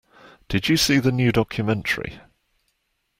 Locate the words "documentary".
1.31-2.19